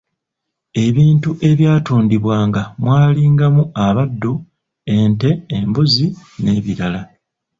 "Ebintu 0.85 1.29
ebyatundibwanga 1.49 2.61
mwalingamu 2.81 3.63
abaddu, 3.87 4.33
ente, 4.97 5.29
embuzi 5.57 6.07
n’ebirala." 6.43 7.01